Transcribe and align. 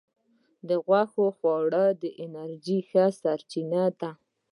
د 0.67 0.69
غوښې 0.85 1.27
خواړه 1.37 1.85
د 2.01 2.03
انرژی 2.23 2.79
ښه 2.89 3.05
سرچینه 3.21 3.83
ده. 3.99 4.11